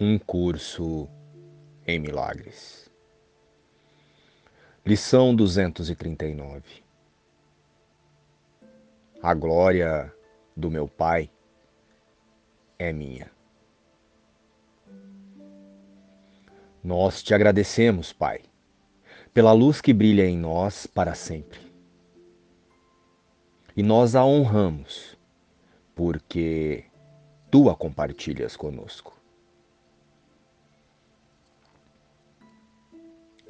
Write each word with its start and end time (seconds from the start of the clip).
Um 0.00 0.16
curso 0.16 1.08
em 1.84 1.98
milagres. 1.98 2.88
Lição 4.86 5.34
239. 5.34 6.62
A 9.20 9.34
glória 9.34 10.14
do 10.56 10.70
meu 10.70 10.86
Pai 10.86 11.28
é 12.78 12.92
minha. 12.92 13.28
Nós 16.84 17.20
te 17.20 17.34
agradecemos, 17.34 18.12
Pai, 18.12 18.42
pela 19.34 19.50
luz 19.50 19.80
que 19.80 19.92
brilha 19.92 20.24
em 20.24 20.38
nós 20.38 20.86
para 20.86 21.16
sempre. 21.16 21.58
E 23.76 23.82
nós 23.82 24.14
a 24.14 24.24
honramos, 24.24 25.18
porque 25.92 26.84
tu 27.50 27.68
a 27.68 27.74
compartilhas 27.74 28.54
conosco. 28.54 29.17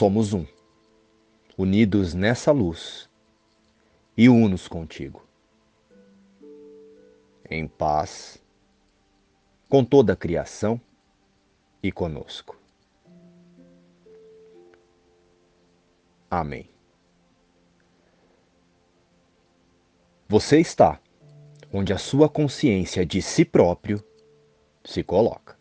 Somos 0.00 0.32
um, 0.32 0.46
unidos 1.58 2.14
nessa 2.14 2.52
luz 2.52 3.06
e 4.16 4.30
unos 4.30 4.66
contigo. 4.66 5.28
Em 7.50 7.68
paz, 7.68 8.42
com 9.68 9.84
toda 9.84 10.14
a 10.14 10.16
criação 10.16 10.80
e 11.82 11.92
conosco. 11.92 12.58
Amém. 16.30 16.66
Você 20.26 20.60
está 20.60 20.98
onde 21.70 21.92
a 21.92 21.98
sua 21.98 22.26
consciência 22.26 23.04
de 23.04 23.20
si 23.20 23.44
próprio 23.44 24.02
se 24.82 25.02
coloca. 25.02 25.59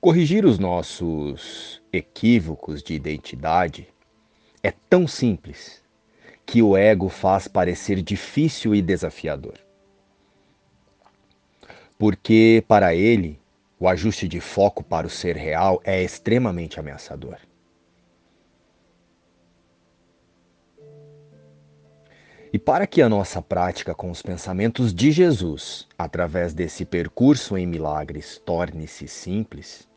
Corrigir 0.00 0.46
os 0.46 0.58
nossos 0.58 1.82
equívocos 1.92 2.82
de 2.82 2.94
identidade 2.94 3.86
é 4.62 4.70
tão 4.70 5.06
simples 5.06 5.82
que 6.46 6.62
o 6.62 6.74
ego 6.74 7.10
faz 7.10 7.46
parecer 7.46 8.00
difícil 8.00 8.74
e 8.74 8.80
desafiador. 8.80 9.58
Porque, 11.98 12.64
para 12.66 12.94
ele, 12.94 13.38
o 13.78 13.86
ajuste 13.86 14.26
de 14.26 14.40
foco 14.40 14.82
para 14.82 15.06
o 15.06 15.10
ser 15.10 15.36
real 15.36 15.82
é 15.84 16.02
extremamente 16.02 16.80
ameaçador. 16.80 17.36
E 22.50 22.58
para 22.58 22.86
que 22.86 23.02
a 23.02 23.08
nossa 23.08 23.42
prática 23.42 23.94
com 23.94 24.10
os 24.10 24.22
pensamentos 24.22 24.94
de 24.94 25.12
Jesus, 25.12 25.86
através 25.98 26.54
desse 26.54 26.86
percurso 26.86 27.58
em 27.58 27.66
milagres, 27.66 28.40
torne-se 28.46 29.06
simples, 29.06 29.89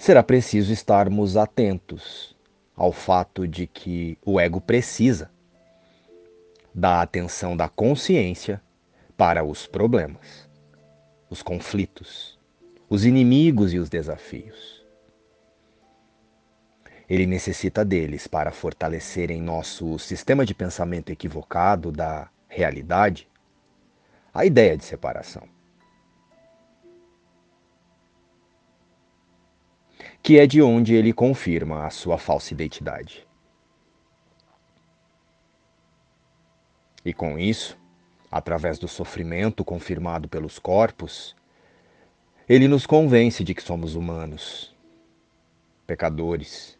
será 0.00 0.22
preciso 0.22 0.72
estarmos 0.72 1.36
atentos 1.36 2.34
ao 2.74 2.90
fato 2.90 3.46
de 3.46 3.66
que 3.66 4.16
o 4.24 4.40
ego 4.40 4.58
precisa 4.58 5.30
da 6.74 7.02
atenção 7.02 7.54
da 7.54 7.68
consciência 7.68 8.62
para 9.14 9.44
os 9.44 9.66
problemas, 9.66 10.48
os 11.28 11.42
conflitos, 11.42 12.38
os 12.88 13.04
inimigos 13.04 13.74
e 13.74 13.78
os 13.78 13.90
desafios. 13.90 14.82
Ele 17.06 17.26
necessita 17.26 17.84
deles 17.84 18.26
para 18.26 18.50
fortalecer 18.50 19.30
em 19.30 19.42
nosso 19.42 19.98
sistema 19.98 20.46
de 20.46 20.54
pensamento 20.54 21.12
equivocado 21.12 21.92
da 21.92 22.30
realidade 22.48 23.28
a 24.32 24.46
ideia 24.46 24.78
de 24.78 24.84
separação. 24.86 25.59
Que 30.22 30.38
é 30.38 30.46
de 30.46 30.60
onde 30.60 30.94
ele 30.94 31.12
confirma 31.12 31.86
a 31.86 31.90
sua 31.90 32.18
falsa 32.18 32.52
identidade. 32.52 33.26
E 37.04 37.14
com 37.14 37.38
isso, 37.38 37.78
através 38.30 38.78
do 38.78 38.86
sofrimento 38.86 39.64
confirmado 39.64 40.28
pelos 40.28 40.58
corpos, 40.58 41.34
ele 42.48 42.68
nos 42.68 42.86
convence 42.86 43.42
de 43.42 43.54
que 43.54 43.62
somos 43.62 43.94
humanos, 43.94 44.76
pecadores, 45.86 46.78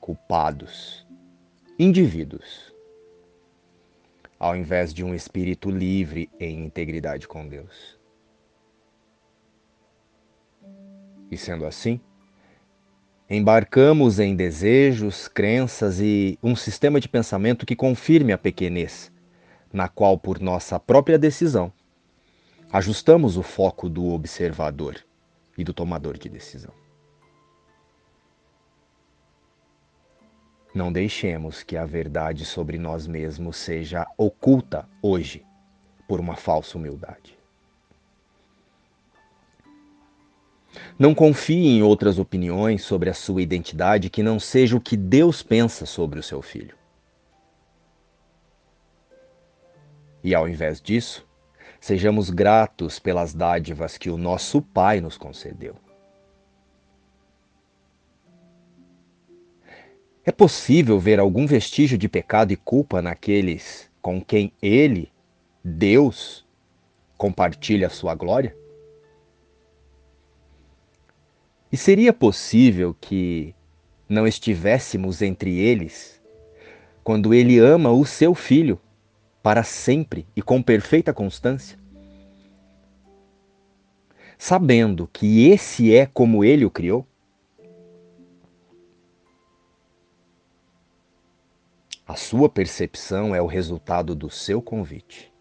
culpados, 0.00 1.06
indivíduos, 1.78 2.74
ao 4.38 4.56
invés 4.56 4.92
de 4.92 5.04
um 5.04 5.14
espírito 5.14 5.70
livre 5.70 6.30
em 6.38 6.64
integridade 6.64 7.28
com 7.28 7.46
Deus. 7.46 7.98
E 11.30 11.36
sendo 11.36 11.66
assim, 11.66 12.00
embarcamos 13.28 14.20
em 14.20 14.36
desejos, 14.36 15.26
crenças 15.26 16.00
e 16.00 16.38
um 16.42 16.54
sistema 16.54 17.00
de 17.00 17.08
pensamento 17.08 17.66
que 17.66 17.74
confirme 17.74 18.32
a 18.32 18.38
pequenez, 18.38 19.12
na 19.72 19.88
qual, 19.88 20.16
por 20.16 20.40
nossa 20.40 20.78
própria 20.78 21.18
decisão, 21.18 21.72
ajustamos 22.72 23.36
o 23.36 23.42
foco 23.42 23.88
do 23.88 24.12
observador 24.12 24.96
e 25.58 25.64
do 25.64 25.74
tomador 25.74 26.16
de 26.16 26.28
decisão. 26.28 26.72
Não 30.74 30.92
deixemos 30.92 31.62
que 31.62 31.76
a 31.76 31.86
verdade 31.86 32.44
sobre 32.44 32.78
nós 32.78 33.06
mesmos 33.06 33.56
seja 33.56 34.06
oculta 34.16 34.86
hoje 35.02 35.44
por 36.06 36.20
uma 36.20 36.36
falsa 36.36 36.76
humildade. 36.76 37.36
Não 40.98 41.14
confie 41.14 41.66
em 41.66 41.82
outras 41.82 42.18
opiniões 42.18 42.82
sobre 42.82 43.10
a 43.10 43.14
sua 43.14 43.42
identidade 43.42 44.08
que 44.08 44.22
não 44.22 44.40
seja 44.40 44.76
o 44.76 44.80
que 44.80 44.96
Deus 44.96 45.42
pensa 45.42 45.84
sobre 45.84 46.18
o 46.18 46.22
seu 46.22 46.40
filho. 46.40 46.74
E 50.24 50.34
ao 50.34 50.48
invés 50.48 50.80
disso, 50.80 51.26
sejamos 51.78 52.30
gratos 52.30 52.98
pelas 52.98 53.34
dádivas 53.34 53.98
que 53.98 54.08
o 54.08 54.16
nosso 54.16 54.62
Pai 54.62 55.00
nos 55.00 55.18
concedeu. 55.18 55.76
É 60.24 60.32
possível 60.32 60.98
ver 60.98 61.20
algum 61.20 61.46
vestígio 61.46 61.98
de 61.98 62.08
pecado 62.08 62.52
e 62.52 62.56
culpa 62.56 63.02
naqueles 63.02 63.88
com 64.00 64.20
quem 64.20 64.52
ele, 64.62 65.12
Deus, 65.62 66.44
compartilha 67.18 67.86
a 67.86 67.90
sua 67.90 68.14
glória? 68.14 68.56
E 71.70 71.76
seria 71.76 72.12
possível 72.12 72.96
que 73.00 73.54
não 74.08 74.26
estivéssemos 74.26 75.20
entre 75.20 75.58
eles 75.58 76.22
quando 77.02 77.34
ele 77.34 77.58
ama 77.58 77.90
o 77.90 78.04
seu 78.04 78.34
filho 78.34 78.80
para 79.42 79.62
sempre 79.62 80.26
e 80.34 80.42
com 80.42 80.62
perfeita 80.62 81.12
constância? 81.12 81.78
Sabendo 84.38 85.08
que 85.12 85.48
esse 85.48 85.94
é 85.94 86.06
como 86.06 86.44
ele 86.44 86.64
o 86.64 86.70
criou? 86.70 87.06
A 92.06 92.14
sua 92.14 92.48
percepção 92.48 93.34
é 93.34 93.42
o 93.42 93.46
resultado 93.46 94.14
do 94.14 94.30
seu 94.30 94.62
convite. 94.62 95.35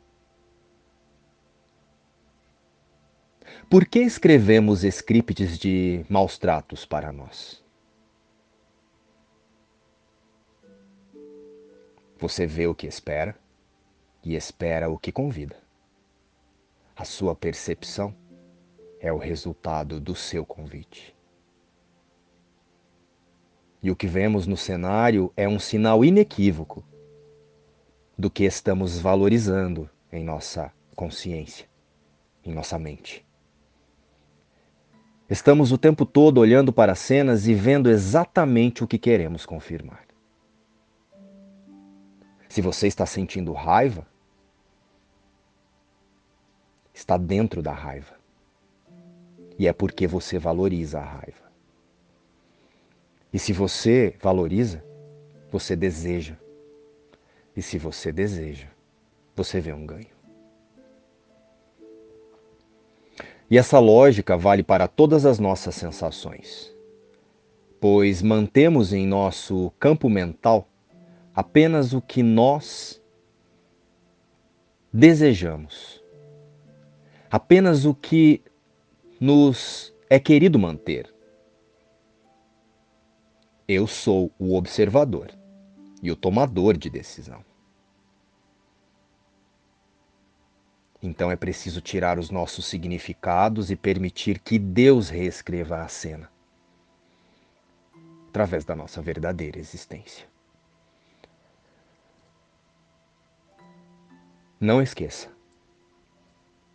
Por 3.69 3.85
que 3.85 3.99
escrevemos 3.99 4.83
scripts 4.83 5.57
de 5.57 6.05
maus 6.09 6.37
tratos 6.37 6.85
para 6.85 7.11
nós? 7.11 7.63
Você 12.17 12.47
vê 12.47 12.65
o 12.65 12.73
que 12.73 12.87
espera 12.87 13.37
e 14.23 14.35
espera 14.35 14.89
o 14.89 14.97
que 14.97 15.11
convida. 15.11 15.57
A 16.95 17.03
sua 17.03 17.35
percepção 17.35 18.15
é 18.99 19.11
o 19.11 19.17
resultado 19.17 19.99
do 19.99 20.15
seu 20.15 20.45
convite. 20.45 21.15
E 23.83 23.91
o 23.91 23.95
que 23.95 24.07
vemos 24.07 24.47
no 24.47 24.55
cenário 24.55 25.31
é 25.35 25.47
um 25.47 25.59
sinal 25.59 26.03
inequívoco 26.03 26.83
do 28.17 28.31
que 28.31 28.45
estamos 28.45 28.97
valorizando 28.97 29.89
em 30.11 30.23
nossa 30.23 30.71
consciência, 30.95 31.67
em 32.43 32.53
nossa 32.53 32.79
mente. 32.79 33.24
Estamos 35.29 35.71
o 35.71 35.77
tempo 35.77 36.05
todo 36.05 36.37
olhando 36.37 36.71
para 36.71 36.91
as 36.91 36.99
cenas 36.99 37.47
e 37.47 37.53
vendo 37.53 37.89
exatamente 37.89 38.83
o 38.83 38.87
que 38.87 38.99
queremos 38.99 39.45
confirmar. 39.45 40.05
Se 42.47 42.61
você 42.61 42.87
está 42.87 43.05
sentindo 43.05 43.51
raiva, 43.51 44.05
está 46.93 47.17
dentro 47.17 47.61
da 47.61 47.73
raiva. 47.73 48.15
E 49.57 49.67
é 49.67 49.73
porque 49.73 50.05
você 50.05 50.37
valoriza 50.37 50.99
a 50.99 51.03
raiva. 51.03 51.51
E 53.33 53.39
se 53.39 53.51
você 53.51 54.15
valoriza, 54.21 54.83
você 55.51 55.75
deseja. 55.75 56.37
E 57.55 57.61
se 57.61 57.77
você 57.77 58.11
deseja, 58.11 58.67
você 59.35 59.59
vê 59.59 59.73
um 59.73 59.85
ganho. 59.85 60.14
E 63.49 63.57
essa 63.57 63.77
lógica 63.79 64.35
vale 64.35 64.63
para 64.63 64.87
todas 64.87 65.25
as 65.25 65.39
nossas 65.39 65.75
sensações, 65.75 66.73
pois 67.79 68.21
mantemos 68.21 68.91
em 68.91 69.05
nosso 69.05 69.71
campo 69.79 70.09
mental 70.09 70.67
apenas 71.33 71.93
o 71.93 72.01
que 72.01 72.23
nós 72.23 73.01
desejamos, 74.91 76.03
apenas 77.29 77.85
o 77.85 77.93
que 77.93 78.41
nos 79.19 79.93
é 80.09 80.19
querido 80.19 80.57
manter. 80.57 81.13
Eu 83.67 83.85
sou 83.85 84.31
o 84.39 84.55
observador 84.55 85.31
e 86.01 86.11
o 86.11 86.15
tomador 86.15 86.77
de 86.77 86.89
decisão. 86.89 87.43
Então 91.05 91.29
é 91.29 91.35
preciso 91.35 91.81
tirar 91.81 92.17
os 92.17 92.31
nossos 92.31 92.65
significados 92.65 93.69
e 93.69 93.75
permitir 93.75 94.39
que 94.39 94.57
Deus 94.57 95.07
reescreva 95.07 95.83
a 95.83 95.87
cena 95.87 96.31
através 98.27 98.65
da 98.65 98.75
nossa 98.75 99.03
verdadeira 99.03 99.59
existência. 99.59 100.27
Não 104.59 104.81
esqueça, 104.81 105.31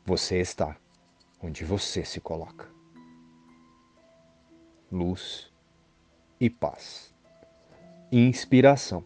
você 0.06 0.38
está 0.38 0.76
onde 1.42 1.64
você 1.64 2.04
se 2.04 2.20
coloca. 2.20 2.68
Luz 4.92 5.52
e 6.38 6.48
paz. 6.48 7.12
Inspiração. 8.12 9.04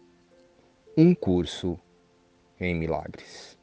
Um 0.95 1.15
curso 1.15 1.79
em 2.59 2.75
milagres. 2.75 3.54